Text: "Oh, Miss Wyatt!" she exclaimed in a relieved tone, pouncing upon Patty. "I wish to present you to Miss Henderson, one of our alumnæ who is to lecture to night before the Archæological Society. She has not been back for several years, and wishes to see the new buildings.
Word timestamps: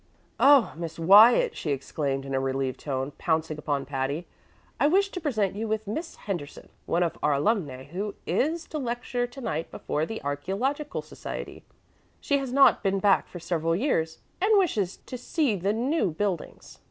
"Oh, 0.39 0.73
Miss 0.77 0.97
Wyatt!" 0.97 1.55
she 1.55 1.69
exclaimed 1.69 2.25
in 2.25 2.33
a 2.33 2.39
relieved 2.39 2.79
tone, 2.79 3.11
pouncing 3.19 3.59
upon 3.59 3.85
Patty. 3.85 4.25
"I 4.79 4.87
wish 4.87 5.09
to 5.09 5.21
present 5.21 5.55
you 5.55 5.67
to 5.77 5.89
Miss 5.91 6.15
Henderson, 6.15 6.69
one 6.87 7.03
of 7.03 7.19
our 7.21 7.33
alumnæ 7.33 7.89
who 7.89 8.15
is 8.25 8.65
to 8.69 8.79
lecture 8.79 9.27
to 9.27 9.41
night 9.41 9.69
before 9.69 10.07
the 10.07 10.19
Archæological 10.25 11.03
Society. 11.03 11.63
She 12.19 12.39
has 12.39 12.51
not 12.51 12.81
been 12.81 12.99
back 12.99 13.27
for 13.27 13.39
several 13.39 13.75
years, 13.75 14.17
and 14.41 14.57
wishes 14.57 14.97
to 15.05 15.19
see 15.19 15.55
the 15.55 15.71
new 15.71 16.09
buildings. 16.09 16.79